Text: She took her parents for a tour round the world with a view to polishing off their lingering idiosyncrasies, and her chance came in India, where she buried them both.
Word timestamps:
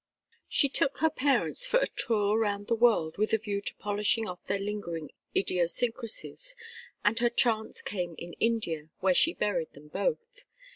She 0.49 0.67
took 0.67 0.97
her 0.97 1.11
parents 1.11 1.67
for 1.67 1.77
a 1.77 1.85
tour 1.85 2.39
round 2.39 2.65
the 2.65 2.75
world 2.75 3.19
with 3.19 3.33
a 3.33 3.37
view 3.37 3.61
to 3.61 3.75
polishing 3.75 4.27
off 4.27 4.43
their 4.47 4.57
lingering 4.57 5.11
idiosyncrasies, 5.35 6.55
and 7.05 7.19
her 7.19 7.29
chance 7.29 7.83
came 7.83 8.15
in 8.17 8.33
India, 8.39 8.89
where 9.01 9.13
she 9.13 9.35
buried 9.35 9.73
them 9.73 9.89
both. 9.89 10.43